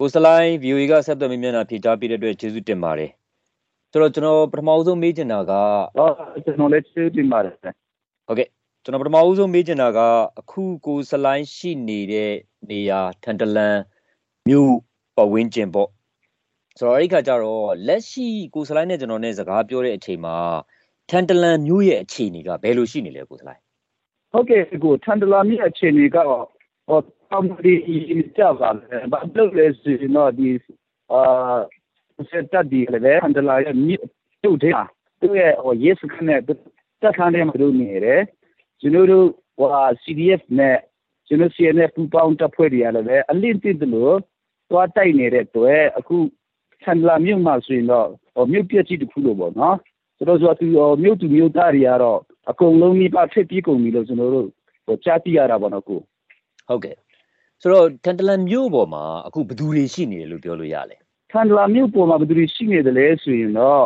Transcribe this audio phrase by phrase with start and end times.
[0.00, 3.10] ကိုစလိုင်း VOA ကဆက်သွယ်မိမျက်နှာဖြေကြားပေးတဲ့အတွက်ကျေးဇူးတင်ပါတယ်
[3.90, 5.52] ဆိုတော့ကျွန်တော်ပထမဆုံးမေးချင်တာက
[5.98, 6.12] အော်
[6.44, 7.54] ကျွန်တော်လည်းကျေးဇူးတင်ပါတယ်
[8.26, 8.48] ဟုတ်ကဲ့
[8.84, 10.00] ကျွန်တော်ပထမဆုံးမေးချင်တာက
[10.40, 12.32] အခုကိုစလိုင်းရှိနေတဲ့
[12.70, 13.76] နေရာထန်တလန်
[14.48, 14.72] မြို့
[15.16, 15.88] ပဝင်းကျင်ပေါ့
[16.78, 20.36] ဆိုတော့အဲ့ဒီခါကျတော့လက်ရှိကိုစလိုင်းနဲ့ကျွန်တော်နဲ့စကားပြောတဲ့အချိန်မှာ
[21.10, 23.62] ထန်တလန်မြို့ရဲ့အခြေအနေကဘယ်လိုရှိနေလဲကိုစလိုင်း
[24.32, 26.44] ဟုတ်ကဲ့ကိုထန်တလန်မြို့အခြေအနေကတော့
[26.88, 27.00] ဟော
[27.30, 27.74] တောင်ဒီ
[28.36, 30.48] ကြပါလေဘာလို့လဲဆိုတော့ဒီ
[31.12, 31.22] အာ
[32.30, 34.06] စက်တက်ဒီလည်းထန်တလန်ရဲ့မြို့
[34.44, 34.74] တို့တဲ့
[35.20, 38.22] သူရဲ့ဟော yes ခနဲ့တက်ခန်းထဲမှာတို့နေတယ်
[38.80, 39.26] ကျွန်တော်တို့
[39.58, 39.68] ဟို
[40.02, 40.78] CDF နဲ့
[41.26, 44.16] ကျွန်တော် CNF ပူပေါင်းတပ်ဖွဲ့တွေကလည်းအလင့်တစ်လို့
[44.70, 46.16] သွားတိုက်နေတဲ့အတွက်အခု
[46.84, 48.08] ဆန်လာမြို့မှာဆိုရင်တော့
[48.52, 49.76] မြို့ပြည့်ကြီးတစ်ခုလို့ပေါ့နော်
[50.16, 50.66] ဆိုတော့ဆိုသူ
[51.02, 52.20] မြို့သူမြို့သားတွေကတော့
[52.50, 54.48] အကုန်လုံးမိပါဖြစ်ပြီးကုန်ပြီလို့ကျွန်တော်တို့
[54.86, 56.00] ဟိုကြားသိရတာပေါ့နော်ကို
[56.68, 56.96] ဟုတ်ကဲ့
[57.62, 60.96] ဆိုတော့ထန်တလန်မြို့ပေါ်မှာအခုဘယ်သူတွေရှိနေတယ်လို့ပြောလို့ရလဲ
[61.32, 63.84] ထန်တလန်မြို့ပေါ်မှာဘယ်သူတွေရှိနေတယ်လဲဆိုရင်တော့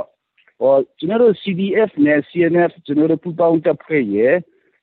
[0.60, 4.34] ဟိုကျွန်တော်တို့ CDF နဲ့ CNF ကျွန်တော်တို့ပူပေါင်းတပ်ဖွဲ့ရဲ့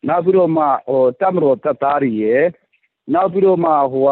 [0.07, 2.43] နောက်ပြီးတော့မှဟိုတမတော်တပ်သားတွေရဲ့
[3.13, 4.11] နောက်ပြီးတော့မှဟိုက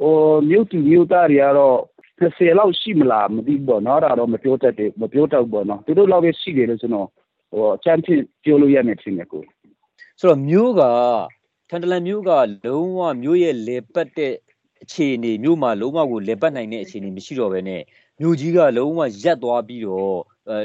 [0.00, 0.16] ဟို
[0.48, 1.78] မြို့သူမြို့သားတွေကတော့
[2.20, 7.08] 30လောက်ရှိမလားမသိဘူးပေါ့နော်ဒါတော့မပြောတတ်တယ်မပြောတတ်ဘူးပေါ့နော်သူတို့လောက်ပဲရှိတယ်လို့ကျွန်တော်
[7.52, 9.42] ဟိုချမ်းဖြစ်ပြောလို့ရမယ်ထင်တယ်ကို
[10.20, 10.82] ဆိုတော့မြို့က
[11.70, 12.30] ထန်တလန်မြို့က
[12.64, 14.32] လုံးဝမြို့ရဲ့လေပတ်တဲ့
[14.82, 17.82] အခြေအနေမြို့မှာလုံးဝကိုလေပတ်နိုင်တဲ့အခြေအနေမရှိတော့ဘဲနဲ့
[18.20, 20.58] မြို့ကြီးကလုံးဝရက်သွားပြီးတော့အဲ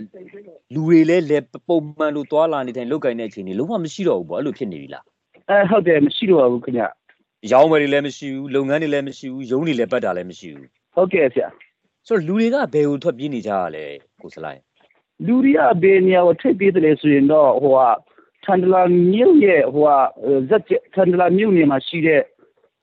[0.73, 5.05] လူတွေလည်းလေပုံမှန်လိုသွားလာနေတိုင်းလောက်ကင်တဲ့အခြေအနေလုံးဝမရှိတော့ဘူးပေါ့အဲ့လိုဖြစ်နေပြီလား
[5.49, 6.83] အဲဟုတ်တယ်မရှိတော့ဘူးခင်ဗျ
[7.52, 11.47] ရောင်းဝယ်တွေလည်းမရှိဘူးလုပ်ငန်းတွေလည်းမရှိဘူးရုံးတွေလည်းပတ်တာလည်းမရှိဘူးဟုတ်ကဲ့ဆရာ
[12.07, 13.85] ဆိုတော့လူတွေကဘယ်ကိုထွက်ပြေးနေကြရလဲ
[14.22, 14.61] ကိုစလိုင်း
[15.25, 17.89] လူတွေကဘယ်နေရာကိုထွက်ပြေးတယ်ဆိုရင်တော့ဟိုဟာ
[18.45, 18.81] ထန်ဒလာ
[19.14, 19.97] မြို့ရဲ့ဟိုဟာ
[20.50, 22.22] ဇက်ထန်ဒလာမြို့နေမှာရှိတဲ့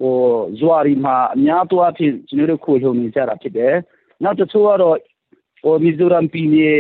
[0.01, 0.15] ဟို
[0.61, 3.75] ဇွာရီမှာအများသောအဖြစ်ကျွန်တော်တို့ခိုလုံနေကြတာဖြစ်တယ်
[4.23, 4.97] နောက်တစ်ချို့ကတော့
[5.63, 6.79] ဟိုမီဇိုရမ်ပြည်နယ်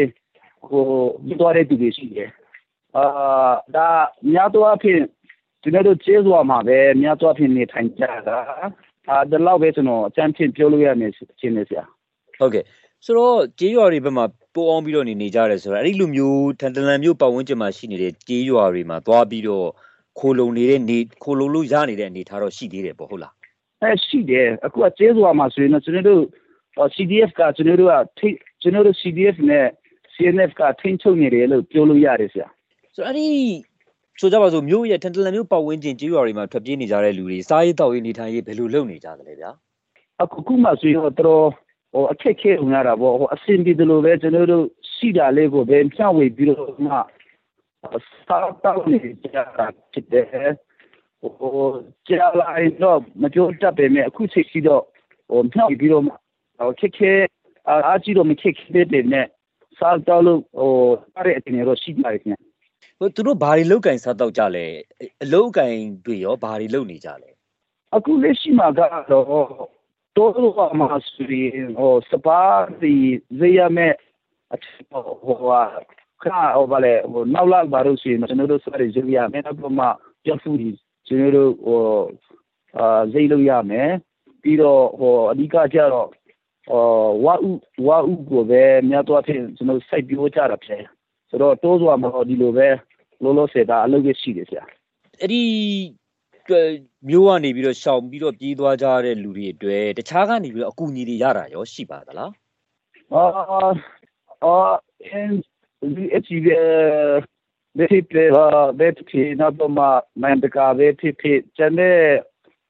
[0.69, 0.84] ဟို
[1.27, 2.31] ဒီတော်တဲ့သူတွေရှိတယ်
[2.97, 3.05] အာ
[3.77, 3.89] ဒါ
[4.33, 5.00] များသောအဖြစ်
[5.62, 8.39] ကျွန်တော်တို့ကျေးဇူးမှာပဲများသောအဖြစ်နေထိုင်ကြတာ
[9.10, 11.84] အာဒါလောက်ပဲကျွန်တော်အချမ်းဖြစ်ပြောလို့ရမယ်ရှင်နေဆရာ
[12.39, 12.65] ဟုတ်ကဲ့
[13.04, 19.66] ဆိုတော့ကြေးရွာတွေဘက်မှာပိုးအောင်ပြီးတော့နေနေကြတယ်ဆိုတော့အဲ့ဒီလိုမျိုးထန်တလန်မျိုးပတ်ဝန်းကျင်မှာရှိနေတဲ့ကြေးရွာတွေမှာသွားပြီးတော့
[20.19, 23.32] ခိုလုံနေတဲ့နေခိုလုံလို့ရနေတဲ့အနေထားတော့ရှိသေးတယ်ပေါ့ဟုတ်လား
[23.82, 26.22] အဲရှိတယ်အခုကကျေးရွာမှာဆိုရင်တော့ကျွန်တော်တို့
[26.97, 28.22] CDF ကကျွန်တော်တို့က
[28.62, 29.66] ကျွန်တော်တို့ CDF နဲ့
[30.15, 32.48] CNF ကထိန်းချုပ်နေတယ်လို့ပြောလို့ရတယ်ဆရာ
[32.94, 33.28] ဆိုတော့အဲ့ဒီ
[34.20, 39.50] ဆိုကြပါစို့မြို့ရဲ့ထန်တလန်မြို့ပတ်ဝန်းကျင်ကြေးရွာတွေမှာထွက်ပြေးနေကြတဲ့လူတွေစားရေးတောက်ရေးနေထိုင်ရေးဘယ်လိုလုပ်နေကြသလဲဗျာ
[40.22, 41.44] အခုခုမှဆိုရင်တော့တော်
[41.93, 46.93] ဟိုအခက်ခဲဝင်ရတာပေါ့ဟိုအစင်ပြီးတယ်လို့ပဲကျွန်တော်တို့ရှိတာလေးကိုပဲဖြန့်ဝေပြီးတော့မှ
[48.28, 50.53] စားတောက်နေကြတာဖြစ်တယ်
[51.21, 51.66] ဟို
[52.09, 54.82] ကြာလိုက်တော့မကြိုးတက်ပေမဲ့အခုချိန်စီတော့
[55.31, 57.12] ဟိုဖြန့်ဝေပြီးတော့ဟိုခက်ခဲ
[57.69, 59.27] အားကြီးတော့မခက်ခဲတဲ့နဲ့
[59.78, 60.72] စားတောက်လို့ဟို
[61.16, 62.48] အဲ့ဒီအနေရောရှိပါတယ်ခင်ဗျ
[62.98, 64.66] ဟိုသူတို့ဘာတွေလောက်ကင်စားတော့ကြလဲ
[65.22, 65.75] အလောက်ကင်
[66.06, 67.31] တွေရောဘာတွေလုပ်နေကြလဲ
[67.97, 69.78] အခုလက်ရှိမှာကတော့
[70.19, 71.05] todo a más
[71.77, 73.89] o spa y ella me
[74.91, 75.62] o a
[76.25, 79.39] ka o vale o no la baro si me no dos para yo ya me
[79.43, 79.89] no ma
[80.27, 80.77] yo fui
[81.09, 81.43] yo no
[81.73, 81.75] o
[82.83, 83.83] a zai lo ya me
[84.43, 86.09] ပြီးတော့ဟိုအဓိကကျတော့
[86.69, 87.51] ဟောဝါဥ
[87.87, 90.83] ဝါဥကိုပဲများတော့ဖြင့်ကျွန်တော်စိုက်ပြိုးကြတာဖြစ်
[91.28, 92.69] ဆိုတော့တိုးစွာမဟုတ်ဒီလိုပဲ
[93.23, 94.65] လောလောဆယ်တာအလုပ်ရရှိတယ်ဆရာ
[95.21, 95.43] အဲ့ဒီ
[97.09, 102.32] မျိုးကနေပြီးတော့ရှောင်ပြီးတော့ပြေးသွားကြတဲ့လူတွေအတွက်တခြားကနေပြီးတော့အကူအညီတွေရတာရောရှိပါသလား
[103.14, 103.25] အာ
[104.44, 104.54] အာ
[105.04, 105.36] အင်း
[105.97, 106.60] ဒီအချီပဲ
[107.78, 108.47] ဘယ်ဖြစ်လဲ
[108.78, 109.86] ဘယ်ဖြစ်နောက်တော့မှ
[110.22, 111.98] နိုင်တကာပဲဖြစ်ဖြစ်ကျန်တဲ့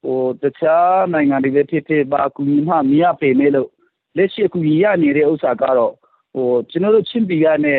[0.03, 3.69] ဟိုတခြားနိုင်ငံတွေပဲဖြစ်ဖြစ်ဘာကူညီမှမရပေမဲ့လို့
[4.17, 5.93] လက်ရှိကူညီရနေတဲ့ဥစ္စာကတော့
[6.33, 7.77] ဟိုကျွန်တော်တို့ချင်းပြည်ကနေ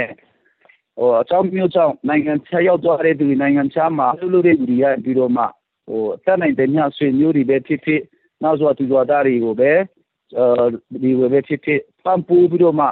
[0.98, 5.44] ဟိုအကြောင်းမျိုးကြောင့်နိုင်ငံခြားရောက်သွားတဲ့သူနိုင်ငံခြားမှာလှုပ်လှုပ်တဲ့လူတွေကပြီးတော့မှ
[5.90, 8.02] ဟိုအသက်နိုင်တဲ့ညဆွေမျိုးတွေပဲဖြစ်ဖြစ်
[8.42, 9.72] နောက်ဆိုသူတော်သားတွေကိုပဲ
[10.38, 10.44] အဲ
[11.02, 12.86] ဒီဝယ်ပဲဖြစ်ဖြစ်ပန်းပိုးပြီးတော့မှ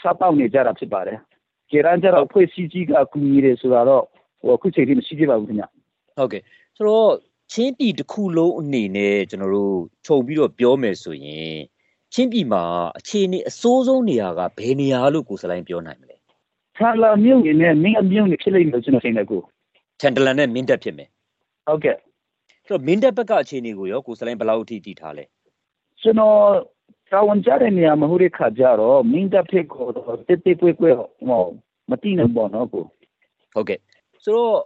[0.00, 1.18] စားပေါက်နေကြတာဖြစ်ပါတယ်။
[1.70, 4.04] ကျေရန်ကြတော့ဖွဲ့စည်းကြီးကကူညီတယ်ဆိုတာတော့
[4.40, 5.64] ဟိုအခုချိန်ထိမရှိသေးပါဘူးခင်ဗျ။
[6.18, 6.42] ဟုတ်ကဲ့
[6.76, 7.10] ဆိုတော့
[7.52, 11.56] ချင်းပြည်တစ်ခုလုံးအနေနဲ့ကျွန်တော်တို့ခြုံပြီးတော့ပြောမယ်ဆိုရင်
[12.14, 12.62] ချင်းပြည်မှာ
[12.98, 16.16] အခြေအနေအဆိုးဆုံးနေရာကဘယ်နေရာလို့ကိုစလိုင်းပြောနိုင်မလဲ။
[16.78, 19.40] ဆာလာမြို့နဲ့မင်းအမြို့နဲ့ဖြစ်လိမ့်မယ်ကျွန်တော်ထင်တယ်ကို။
[20.00, 21.08] ထန်တလန်နဲ့မင်းတက်ဖြစ်မယ်။
[21.66, 21.96] ဟုတ်ကဲ့
[22.66, 25.24] ဆိုတော့မင်းတပ်ဘက်ကအခြေအနေကိုရောကိုစလိုင်းဘယ်လောက်အထိတည်ထားလဲ
[26.02, 26.38] ကျွန်တော်
[27.12, 29.86] တာဝန်ကျတဲ့နေရာမဟုတ်တဲ့ခါကျတော့မင်းတပ်ဖြစ်ကို
[30.28, 30.90] တစ်တစ်ကွဲကွဲ
[31.28, 31.42] ဟော
[31.90, 32.84] မတိနိုင်ပေါ့နော်ကို
[33.54, 33.78] ဟုတ်ကဲ့
[34.22, 34.58] ဆိုတော့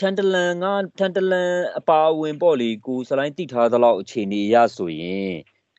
[0.00, 0.66] ထန်တလန်က
[0.98, 5.32] ထန်တလန်အပါဝင်ပေါ့လေကိုစလိုင်းတိထားသလောက်အခြေအနေရဆိုရင်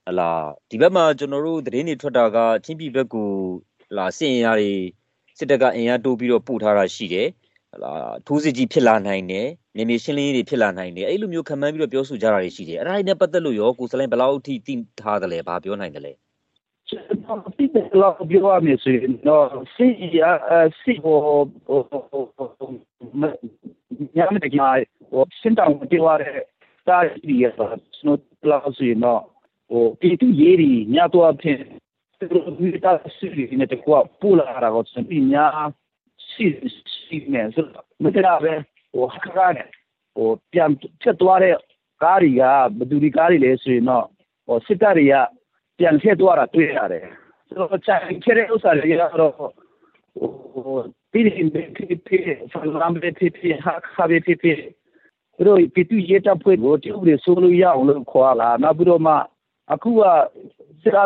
[0.07, 0.31] ဟလာ
[0.69, 3.31] ဒီဘက်မှာကျွန်တော်တို့သတင်းတွေထွက်တာကချင်းပြည်ဘက်ကို
[3.89, 4.73] ဟလာစစ်အင်အားတွေ
[5.37, 7.44] စစ်တပ်ကအင်အားတိုးပြီးတော့ပို့ထားတာရှိတယ်ဟလာ
[8.27, 16.11] ထိုးစစ်ကြီးဖြစ်လာနိုင်တယ်နေမြေရှင်းလင်းရေးတွေဖြစ်လာနိုင်တယ်အဲ့လိုမျိုးခံမှန်းပြီးတော့ပြောဆိုကြတာတွေရှိတယ်အဲ့ဒါတွေနဲ့ပတ်သက်လို့ရောကိုစလိုင်းဘယ်လောက်အထိသိထားတယ်လဲဘာပြောနိုင်တယ်လဲ
[17.57, 19.45] ဒီဘက်လောက်ပြောရမယ်ဆိုရင်တော့
[19.75, 19.87] စီ
[20.19, 20.31] ယာ
[20.81, 21.17] စီဟို
[24.15, 24.69] ညမတကမာ
[25.11, 26.33] ဟိုစင်တောင်တေဝါတဲ့
[26.87, 27.67] တာရီရပါ
[27.97, 28.15] စနို
[28.51, 29.21] လောက်ဆိုရင်တော့
[29.69, 31.59] ဟိုတီတူရေးရီညတော့အဖြစ်
[32.19, 35.45] သူတို့တာစီရီနဲ့တကွာပူလာတာကိုစပညာ
[36.29, 36.94] စီစီ
[37.33, 37.65] နဲ့ဆို
[38.03, 38.53] မတရပဲ
[38.93, 39.67] ဟိုခါနဲ့
[40.15, 40.71] ဟိုပြန်
[41.01, 41.55] ဖြစ်သွားတဲ့
[42.03, 42.43] ကားတွေက
[42.77, 44.05] ဘယ်သူဒီကားတွေလဲဆိုရင်တော့
[44.47, 45.15] ဟိုစစ်တပ်တွေက
[45.77, 47.05] ပြန်ထည့်သွားတာတွေ့ရတယ်
[47.47, 49.49] ဆိုတော့ချိုင်ချဲတဲ့ဥစ္စာတွေကတော့ဟို
[51.11, 51.67] ပြည်ရင်ဖြစ်
[52.07, 54.59] ဖြစ်ဖလမ်ပဲဖြစ်ဖြစ်ဟာခါပဲဖြစ်ဖြစ်
[55.35, 59.13] သူတို့ပြည်သူရေးတပ်ဖွဲ့ကိုတူတွေဆိုလို့ရအောင်လို့ခေါ်လာနောက်ပြီးတော့မှ
[59.73, 60.01] အခုက
[60.81, 61.03] စရာ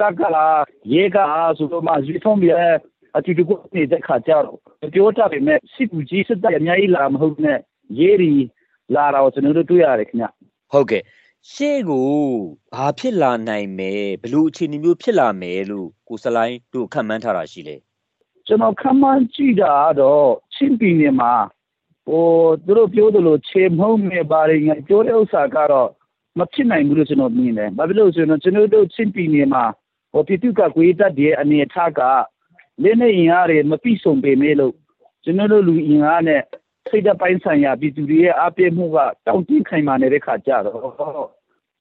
[0.00, 0.46] တက်ကလာ
[0.92, 1.16] ရေက
[1.58, 2.50] ဆိုတော့မှဇီဖုံးပြ
[3.16, 7.58] အတီတူကိုနေတဲ့ခါကြတော့ပြောတာပဲမဲ့စစ်ကူကြီးစစ်တပ်အများကြီးလာမဟုတ်နဲ့
[7.98, 8.34] ရေးရီ
[8.94, 10.26] လာတော့ကျွန်တော်တို့တွေ့ရတယ်ခင်ဗျ
[10.72, 11.02] ဟုတ်ကဲ့
[11.52, 12.10] ရှေ့ကို
[12.74, 17.76] ဘာဖြစ်လာနိုင်မယ်ဘလို့အခြေအနေမျိုးဖြစ်လာမယ်လို့ကိုစလိုင်းတို့ခန့်မှန်းထားတာရှိလေ
[18.46, 21.32] ကျွန်တော်ခန့်မှန်းကြည့်တာတော့ချင်းပြည်နယ်မှာ
[22.06, 22.24] ဟို
[22.64, 25.90] သူတို့ပြောသလိုခြေမုံမဲ့ပါရင်းပြောတဲ့ဥစ္စာကတော့
[26.38, 29.64] မဖြစ်နိုင်ဘူးလို့ကျွန်တော်မြင်တယ်။ဘာဖြစ်လို့ဆိုတော့ကျွန်တော်တို့ချင်းပြည်နယ်မှာ
[30.12, 32.00] ဟိုပြည်သူ့ကကွေးတတ်တဲ့အနေအထားက
[32.82, 34.74] လက်နဲ့ရင်အားတွေမပြည့်စုံပေမဲ့လို့
[35.24, 36.42] ကျွန်တော်တို့လူအင်အားနဲ့
[36.90, 40.80] စိတ်ဓာတ်ပိုင်းဆိုင်ရာပြည်သူတွေရဲ့အားပေးမှုကတောင့်တင်းခိုင်မာနေတဲ့ခါကြတော့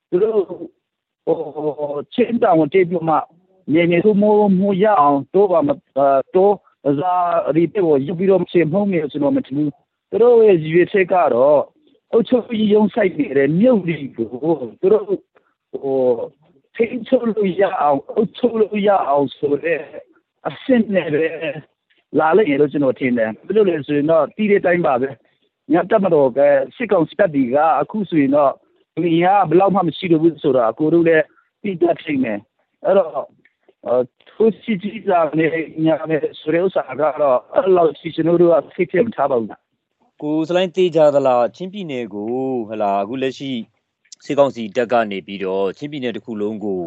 [0.09, 0.35] သူတို့
[1.25, 1.37] ဟို
[2.13, 3.11] ချင်းတောင်တေးပြမ
[3.73, 5.69] နေနေသူမိုးမိုးရအောင်တော့ပါမ
[6.35, 6.55] တော့
[6.99, 7.13] ဇာ
[7.55, 9.69] ရီပေကိုယူပြီးတော့ချေမုံနေကျွန်တော်မထဘူး
[10.09, 11.61] သူတို့ရဲ့ရည်ရွယ်ချက်ကတော့
[12.11, 14.27] အုတ်ချုပ်ကြီးရုံးဆိုင်နေတဲ့မြို့တွေကို
[14.79, 15.99] သူတို့ဟို
[16.75, 19.81] ထိန်းချုပ်လို့ရအောင်အုတ်ချုပ်လို့ရအောင်ဆိုတဲ့
[20.47, 21.23] အဆင့်နဲ့ပဲ
[22.19, 25.09] လာလိုက်ရလို့ကျွန်တော်ထင်တယ်ဘယ်လိုလဲဆိုရင်တော့တီးတဲ့တိုင်းပါပဲ
[25.71, 26.39] ညတက်မတော်က
[26.75, 28.51] စစ်ကောင်စတက်ဒီကအခုဆိုရင်တော့
[29.03, 31.25] ဒီဟာဘလောက်မှမရှိတော့ဘူးဆိုတော့အကိုတို့လည်း
[31.61, 32.39] ပြီးတတ်နေတယ်
[32.85, 33.25] အဲ့တော့
[34.37, 35.47] သူစီကြီးလာနေ
[35.85, 39.49] ညာမဲ့ဆိုရဲဥစားကတော့အဲ့လောက်စီကျွန်တော်တို့ကဖိဖြစ်ထားပါဘူး
[40.21, 42.31] ကိုစလိုင်းတေးကြသလားချင်းပြည်နယ်ကို
[42.69, 43.51] ဟလာအခုလက်ရှိ
[44.25, 46.81] စေကောင်းစီတက်ကနေပြီးတော့ချင်းပြည်နယ်တစ်ခုလုံးကို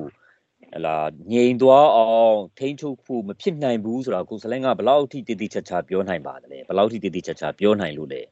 [0.74, 0.96] ဟလာ
[1.32, 8.22] ငြိမ်သွားအောင်ထိန်းချုပ်ဖို့မဖြစ်နိုင်ဘူးဆိုတာကိုစလိုင်းကဘယ်လောက်ထိတည်တည်ချာချာပြောနိုင်ပါသလဲဘယ်လောက်ထိတည်တည်ချာချာပြောနိုင်လို့လဲ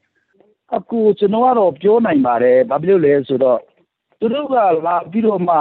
[0.76, 3.58] အခုကျွန်တော်ကတော့ပြောနိုင်ပါတယ်ဘာဖြစ်လို့လဲဆိုတော့
[4.18, 4.54] သူတို့က
[4.86, 5.56] လာပြီးတော့မှ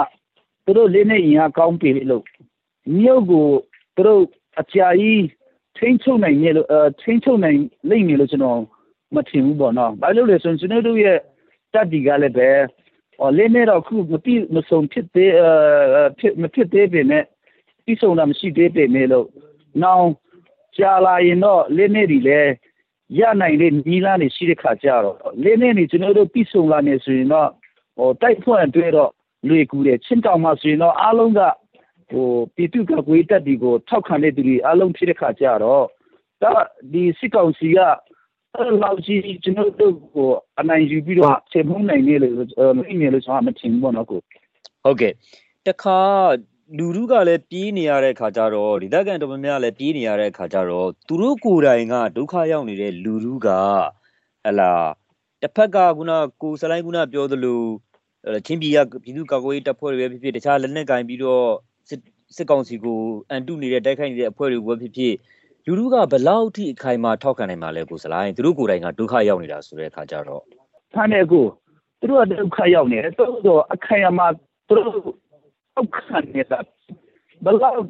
[0.64, 2.24] သူတို့လေးနဲ့ရင်အားကောင်းပြီလို့
[2.98, 3.46] မြို့ကို
[3.96, 4.22] သူတို့
[4.60, 5.24] အကြာကြီး
[5.78, 7.60] ထိန်းချုပ်နိုင်ရဲ့လို့အဲထိန်းချုပ်နိုင်
[7.90, 8.60] လိမ့်မယ်လို့ကျွန်တော်
[9.14, 11.18] မထင်ဘူးပေါ့နော်ဘာလို့လဲဆိုရင်ကျွန်တော်တို့ရဲ့
[11.72, 12.50] တက်ဒီကလည်းပဲ
[13.20, 17.24] ဟောလေးနဲ့တော့ခုမပြီးမဆုံးဖြစ်သေးအဲဖြစ်မဖြစ်သေးပေမဲ့
[17.84, 19.26] ပြီးဆုံးတာမရှိသေးပေမဲ့လို့
[19.82, 20.06] နောင်
[20.76, 22.40] ကြာလာရင်တော့လေးနဲ့ဒီလဲ
[23.18, 27.50] ရနိုင်တဲ့နီလာနေရှိတဲ့ခါကျတော့လေးနဲ့နေကျွန်တော်တို့ပြီးဆုံးလာနေဆိုရင်တော့
[27.96, 29.10] ဟိုတိုက်ဖွင့်တွေ့တော့
[29.48, 31.40] လွေကူတယ်ချင်းတောင်မှဆိုရင်တော့အားလုံးက
[32.10, 35.84] ဟိုပြည်သူ့ကကွေးတက်ဒီကိုထောက်ခံတဲ့သူတွေအားလုံးဖြစ်တဲ့ခါကျတော့
[36.42, 36.52] ဒါ
[36.92, 37.78] ဒီစစ်ကောင်စီက
[38.56, 40.28] အဲ့လောက်ကြီးကျွန်တော်တို့ကို
[40.60, 42.34] အနိုင်ယူပြီးတော့ချိန်ဖုံးနိုင်နေလို့
[42.78, 44.20] မိနေလို့ကျွန်တော်မထင်ဘူးပေါ့နော်ကို
[44.84, 45.12] ဟုတ်ကဲ့
[45.66, 46.00] တခါ
[46.78, 53.48] လူလူကလည်းပြေးနေရတဲ့ခါကျတော့ဒေသခံတော်များများလည်းပြေးနေရတဲ့ခါကျတော့သူတို့ကိုယ်တိုင်ကဒုက္ခရောက်နေတဲ့လူလူက
[54.44, 54.72] ဟလာ
[55.42, 57.62] တစ်ဖက်ကခုနကိုစလိုင်းခုနပြောသလို
[58.46, 61.46] ချင်းပြည်ကပြည်သူ့ကာကွယ်ရေးတပ်ဖွဲ့တွေပဲဖြစ်ဖြစ်တခြားလက်နက်ကင်ပြီးတော့
[61.88, 62.00] စစ်
[62.36, 65.14] စစ်ကောင်စီကိုအန်တုနေတဲ့တိုက်ခိုက်နေတဲ့အဖွဲ့တွေပဲဖြစ်ဖြစ်
[65.66, 70.42] လူလူကဘလောက်ထိ အခိုင်အမာ ထောက်ခံနိုင်မှာလဲကိုစလိုင်းသူတို့ကိုယ်တိုင်က ဒုက္ခရောက်နေတာဆိုတဲ့အခါကျတော့
[70.94, 71.44] ဖမ်းနေကို
[72.00, 74.26] သူတို့က ဒုက္ခရောက်နေတယ်တော်တော် အခိုင်အမာ
[74.68, 74.90] သူတို့
[75.74, 76.58] ထောက်ခံနေတာ
[77.44, 77.80] ဘလောက်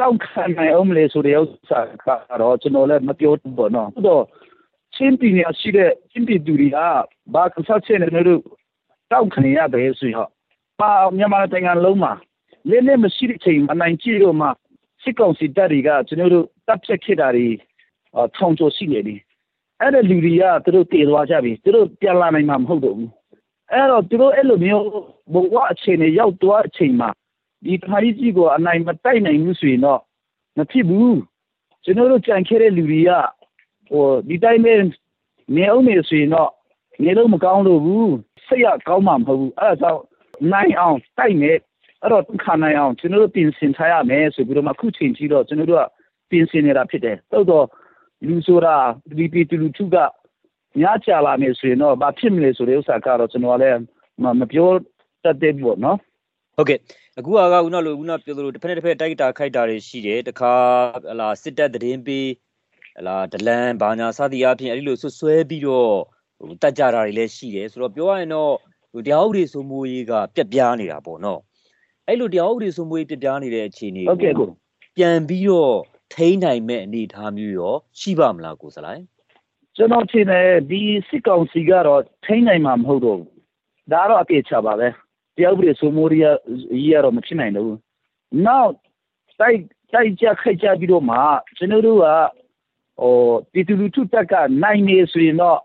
[0.00, 1.80] တောက်ခံနိုင်အောင်လေဆိုတဲ့ဥစ္စာ
[2.28, 4.22] ကတော့ ကျွန်တော်လည်း မပြောဘူးပေါ့နော်တော်
[4.94, 6.78] ချင်းပြည်နယ်ရှိတဲ့ ချင်းပြည်သူတွေက
[7.34, 8.42] ဘာကစားချင်တယ်လို့
[9.12, 10.28] တောက်ခံရတယ်ဆိုရင်
[10.80, 12.12] ပါမြန်မာနိုင်ငံလုံးမှာ
[12.70, 14.48] လေးလေးမရှိတဲ့ချိန်အနိုင်ကြည့်လို့မှ
[15.02, 17.48] စစ်ကောင်စီတပ်တွေက ကျွန်တော် တို့တပ်ဖြတ်ခဲ့တာတွေ
[18.36, 19.16] ထောင်ကျော်ရှိနေပြီ
[19.80, 23.10] အဲ့ဒါလူတွေကသူတို့တည်သွားကြပြီသူတို့ပြန်လာနိုင်မှာမဟုတ်တော့ဘူး
[23.72, 24.86] အဲ့တော့သူတို့အဲ့လိုမျိုး
[25.32, 27.10] ဘဝအခြေအနေရောက်သွားအချိန်မှာ
[27.64, 30.00] ဒီခါကြီးကြီးကိုအနိုင်မတိုက်နိုင်ဘူးဆိုရင်တော့
[30.56, 31.18] မဖြစ်ဘူး
[31.84, 33.10] ကျွန်တော်တို့ကြံခဲ့တဲ့လူတွေက
[33.90, 34.74] ဟိုဒီတိုင်းပဲ
[35.54, 36.50] နေအောင်နေဆိုရင်တော့
[37.02, 38.14] နေလို့မကောင်းလို့ဘူး
[38.46, 40.02] စိတ်ရကောင်းမှာမဟုတ်ဘူးအဲ့ဒါကြောင့်
[40.52, 41.58] နိုင်အောင်တိုက်မယ်
[42.02, 45.84] အဲ့တော့ခါနိုင်အောင်ကျွန်တော်တို့ပြင်ဆင်ထားရမယ်ဆိုပြီးတော့အခုချိန်ကြီးတော့ကျွန်တော်တို့က
[46.34, 47.66] ပြင်ဆင်နေတာဖြစ်တယ်တိုးတော့
[48.28, 48.76] လူဆိုတာ
[49.18, 49.96] ဒီပီတူလူထုက
[50.80, 53.78] များကြလာမယ်ဆိုရင်တော့ဘာဖြစ်မလဲဆိုတဲ့ဥစ္စာကတော့ကျွန်တော်လည်း
[54.40, 54.70] မပြော
[55.24, 55.98] တတ်သေးဘူးနော်
[56.56, 56.78] ဟုတ်ကဲ့
[57.18, 60.54] အခုကကခုနလိုခုနပြောသလိုတစ်ဖက်တစ်ဖက်တိုက်တာခိုက်တာတွေရှိတယ်တခါ
[61.04, 62.28] ဟလာစစ်တပ်သတင်းပေး
[62.96, 65.94] ဟလာဒလန်ဘာညာစသည်အပြင်အဲ့ဒီလိုဆွဆွဲပြီးတော့
[66.38, 68.52] ဟိုတတ်ကြတာတွေလည်းရှိတယ်ဆိုတော့ပြောရရင်တော့
[68.92, 71.40] ဟိုတရားဥပဒေစိုးမိုးရေးကပြက်ပြားနေတာပေါ့နော်
[72.08, 74.48] အဲ့လိုတရားဥပဒေစိုးမိုးရေးပြက်ပြားနေတဲ့အခြေအနေဟုတ်ကဲ့ကို
[74.96, 75.76] ပြန်ပြီးတော့
[76.14, 79.04] ထိန်းနိုင်မဲ့အနေအထားမျိုးရောရှိပါမလားကိုစလိုင်း
[79.76, 83.30] ကျွန်တော်ထင်တယ်ဒီစစ်ကောင်စီကတော့ထိန်းနိုင်မှာမဟုတ်တော့ဘူး
[83.92, 84.88] ဒါတော့အပြည့်ချပါပဲ
[85.36, 86.38] တရားဥပဒေစိုးမိုးရေး
[86.70, 87.78] ကြီးရတော့မဖြစ်နိုင်တော့ဘူး
[88.46, 88.72] နောက်
[89.40, 89.58] တိုက်
[89.92, 91.18] တိုက်ကြခိုက်ကြပြီးတော့မှ
[91.56, 92.06] ကျွန်တော်တို့က
[93.00, 93.14] ဟို
[93.52, 95.58] ပြည်သူလူထုတက်ကနိုင်နေဆိုရင်တော့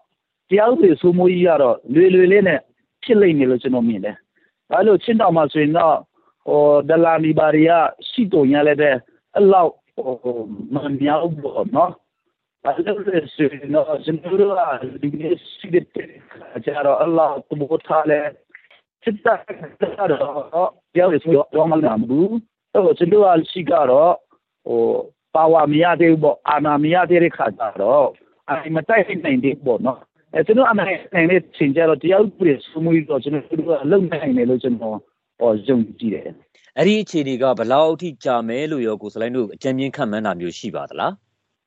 [0.49, 2.59] တရားဥပဒေစိုးမိုးရေးရတော့လွယ်လွယ်လေးနဲ့
[3.03, 4.15] ဖြစ်လိမ့်မယ်လို့ကျွန်တော်မြင်တယ်။
[4.71, 5.95] အဲလိုချင်းတောင်မှာဆိုရင်တော့
[6.47, 7.71] ဟိုဒလာနီဘာရီက
[8.09, 8.95] ရှိတုံရလည်းတဲ့
[9.37, 9.88] အလောက်ဟို
[10.73, 11.91] မမြောက်ဘောနော်။
[12.65, 12.95] အဲလို
[13.35, 14.61] ဆိုရင်တော့ကျွန်တော်တို့က
[15.01, 15.85] ဒီနေ့ရှိတဲ့
[16.65, 18.19] ကြာတော့အလောတဘောထားလဲ
[19.03, 19.39] စစ်တပ်
[19.99, 22.29] ကတော့ပြောရစီတော့မလာဘူး။
[22.73, 24.13] အဲကျွန်တော်ကရှိကတော့
[24.67, 24.81] ဟို
[25.35, 28.07] ပါဝါမရသေးဘူးပေါ့အာနာမရသေးတဲ့ခါကျတော့
[28.49, 29.99] အဲမတိုက်နိုင်သေးဘူးပေါ့နော်
[30.33, 34.97] အဲကျွန်တော်အမှန်နိုင်တဲ့ချိန်ကျတော့တရားဥပဒေစိုးမိုးတော့ကျွန်တော်တို့ကလုံနိုင်တယ်လို့ကျွန်တော်
[35.39, 36.23] ဟောယုံကြည်တယ်
[36.77, 41.13] အဲ့ဒီအခြေအနေကဘယ်လောက်အထိကြာမယ်လို့ရောကိုစလိုင်းတို့အကြံဉာဏ်ခံမှန်းတာမျိုးရှိပါသလား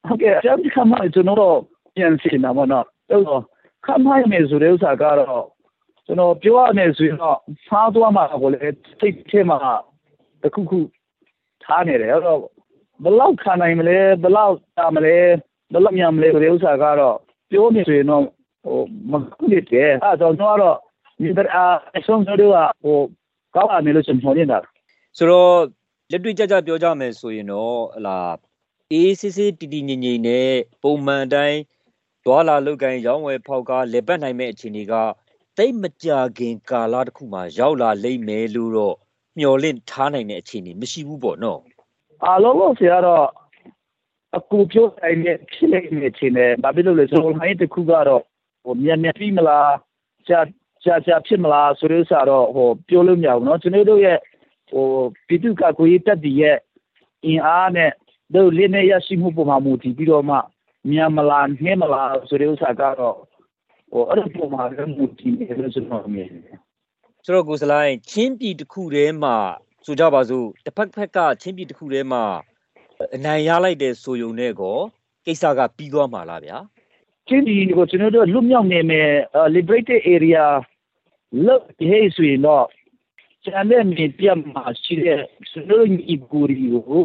[0.09, 1.57] ဟုတ်ကဲ့အကြံဉာဏ်ခံမှန်းကျွန်တော်တို့
[1.97, 3.43] ပြန်စီနာမနော်တော့
[3.87, 5.47] ခံမှန်းမယ်ဆိုတဲ့ဥစ္စာကတော့
[6.07, 9.59] ကျွန်တော်ပြောရမယ်ဆိုရင်တော့စားသွားမှာကိုလည်းစိတ်ထဲမှာ
[10.43, 10.79] တခုခု
[11.65, 12.41] ထားနေတယ်အဲ့တော့
[13.03, 15.17] ဘယ်လောက်ခံနိုင်မလဲဘယ်လောက်တာမလဲ
[15.73, 17.17] ဘယ်လောက်မြန်မလဲဆိုတဲ့ဥစ္စာကတော့
[17.51, 18.23] ပြောနေဆိုရင်တော့
[18.65, 18.79] ဟို
[19.11, 20.77] မခုနေတယ်အဲ့တော့ကျွန်တော်ကတော့
[21.21, 21.29] ဒီ
[21.97, 22.53] အဆုံးဆိုတော့
[22.85, 22.99] ဟို
[23.55, 24.59] ကောင်းပါမယ်လို့ကျွန်တော်နေတာ
[25.17, 25.57] ဆိုတော့
[26.11, 28.19] လက်တွေ့ကြကြပြောကြမယ်ဆိုရင်တော့ဟလာ
[28.93, 31.59] အေးစစ်စစ်တီတီငိမ့်ငိမ့်နဲ့ပုံမှန်တိုင်း
[32.25, 34.95] ဒွာလာလုတ်ကိုင်းရောင်းဝယ်ဖောက်ကားလေပတ်နိုင်မဲ့အခြေအနေက
[35.59, 38.97] တိတ်မကြခင်ကာလတစ်ခုမှရောက်လာလိမ့်မယ်လို့တော့
[39.39, 41.61] မျှော်လင့်ထားနိုင်တဲ့အခြေအနေမရှိဘူးပေါ့နော်
[42.25, 43.27] အားလုံးလို့ဆရာတော့
[44.37, 48.23] အကူပြောတိုင်းနဲ့ဖြစ်နေနေချင်းနဲ့ဘာဖြစ်လို့လဲဆိုတော့ဟိုင်းတစ်ခုကတော့
[48.65, 49.73] ဟိုမြန်မြန်ပြီးမလား
[50.29, 50.41] ကြာ
[50.84, 54.20] ကြာကြာဖြစ်မလားဆိုလို့ဆိုတော့ဟိုပြောလို့မရဘူးเนาะကျွန်တော်တို့ရဲ့
[54.72, 54.86] ဟို
[55.28, 56.58] ပြည်သူ့ကကိုရေးတက်တည်ရဲ့
[57.26, 57.92] အင်အားနဲ့
[58.34, 60.38] တို့လင်းနေရရှိမှုပုံမှာမူတည်ပြီးတော့မှ
[60.92, 63.18] မြန်မလားနှဲမလားဆိုတဲ့ဥစ္စာကတော့
[63.92, 66.58] ဟိုအဲ့ဒီပုံမှာလည်းမူတည်နေလို့ကျွန်တော်မြင်တယ်
[67.26, 69.36] ဆိုတော့ကိုစလိုင်းချင်းပြည်တစ်ခုတည်းမှာ
[69.86, 72.24] ဆိုကြပါစို့တစ်ဖက်ဖက်ကချင်းပြည်တစ်ခုတည်းမှာ
[73.16, 74.78] အနိုင်ရလိုက်တဲ့ဆိုယုံနဲ့ကော
[75.26, 76.58] ကိစ္စကပြီးသွားမှာလားဗျာ
[77.28, 79.10] ချင်းဒီကိုကျွန်တော်တို့လွတ်မြောက်နေမယ်
[79.56, 80.44] liberated area
[81.47, 82.67] လို့ဟဲ့ဆိုရင်တော့
[83.45, 85.21] ကျန်တဲ့မြေပြတ်မှာရှိတဲ့
[85.51, 87.03] ကျွန်တော်ညီကူရီကို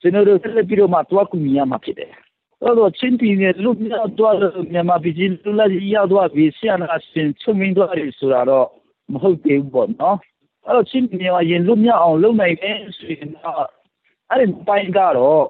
[0.00, 2.12] ကျွန်တော်တို့ဆက်လက်ပြီးတော့မှတွားကူညီရမှာဖြစ်တယ်
[2.62, 4.36] အဲ့တော့ချင်းတီနဲ့လွတ်မြောက်သွား
[4.72, 8.68] မြန်မာပြည်ကြီးလူလာရသွားပြီးဆရာနာစင်ချုံမင်းသွားရဆိုတာတော့
[9.12, 10.18] မဟုတ်သေးဘူးပေါ့နော်
[10.66, 13.66] အဲ့တော့ချင်းတီကရင်လွတ်မြောက်အောင်လုပ်နိုင်တယ်ဆိုရင်တော့
[14.30, 15.44] အဲ့ဒီပိုင်းကတော့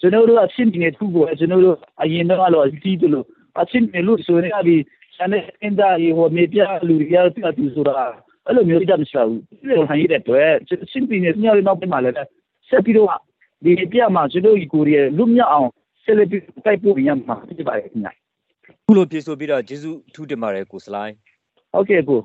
[0.00, 3.26] ကျွန်တော်တို့အချင်းပြည်နယ်သူ့ကိုကျွန်တော်တို့အရင်တော့လို့အတီးလို့
[3.60, 4.76] အချင်းပြည်လို့ဆိုနေပြီ
[5.16, 6.58] ဆန်တဲ့အင်းသားရေဟိုမြေပြ
[6.88, 7.94] လူရပြတူဆိုတာ
[8.46, 12.10] အဲ့လိုမျိုးတတ်မရှိဘူးဒီလိုဟန်ရတဲ့အတွက်ချင်းပြည်နယ်ညောင်းနောက်ပြန်လာလဲ
[12.68, 13.08] ဆက်ပြီးတော့
[13.64, 15.68] ဒီပြမှာကျွန်တော်ဒီကိုရီးယားလူမြောက်အောင်
[16.04, 18.12] ဆက်လက်ပြီးတိုက်ပို့ရမှာဖြစ်ပါတယ်ခင်ဗျာ
[18.86, 21.14] ခုလိုပြေဆိုပြီးတော့ဂျေစုထူးတင်ပါတယ်ကိုစလိုင်း
[21.72, 22.20] ဟုတ်ကဲ့ကို